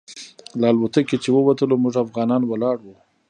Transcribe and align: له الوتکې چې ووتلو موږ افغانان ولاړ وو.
له 0.59 0.67
الوتکې 0.73 1.17
چې 1.23 1.29
ووتلو 1.31 1.75
موږ 1.83 1.93
افغانان 2.03 2.41
ولاړ 2.45 2.77
وو. 2.81 2.95